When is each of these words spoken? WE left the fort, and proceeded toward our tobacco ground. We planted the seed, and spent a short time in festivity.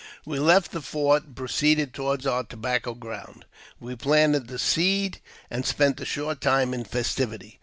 WE 0.25 0.39
left 0.39 0.71
the 0.71 0.81
fort, 0.81 1.25
and 1.25 1.35
proceeded 1.35 1.93
toward 1.93 2.25
our 2.25 2.43
tobacco 2.43 2.95
ground. 2.95 3.45
We 3.79 3.95
planted 3.95 4.47
the 4.47 4.57
seed, 4.57 5.19
and 5.51 5.63
spent 5.63 6.01
a 6.01 6.05
short 6.05 6.41
time 6.41 6.73
in 6.73 6.85
festivity. 6.85 7.59